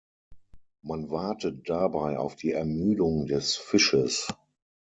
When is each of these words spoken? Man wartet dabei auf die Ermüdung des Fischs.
Man 0.81 1.11
wartet 1.11 1.69
dabei 1.69 2.17
auf 2.17 2.35
die 2.35 2.53
Ermüdung 2.53 3.27
des 3.27 3.55
Fischs. 3.55 4.27